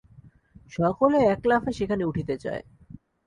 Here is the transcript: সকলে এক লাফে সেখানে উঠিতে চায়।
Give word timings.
সকলে 0.71 1.17
এক 1.25 1.41
লাফে 1.45 1.71
সেখানে 1.71 2.03
উঠিতে 2.05 2.35
চায়। 2.37 2.63